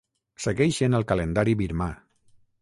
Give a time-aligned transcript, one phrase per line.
[0.45, 1.91] Segueixen el calendari birmà.